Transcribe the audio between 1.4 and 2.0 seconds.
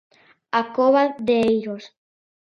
Eirós.